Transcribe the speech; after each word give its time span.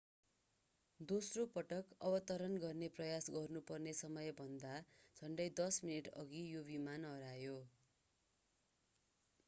दोस्रो 0.99 1.43
पटक 1.57 1.91
अवतरण 2.07 2.55
गर्ने 2.63 2.87
प्रयास 2.95 3.27
गर्नुपर्ने 3.35 3.93
समयभन्दा 3.99 4.71
झन्डै 5.17 5.47
दश 5.59 5.79
मिनेटअघि 5.83 6.41
यो 6.47 6.63
विमान 6.71 7.05
हरायो 7.09 7.59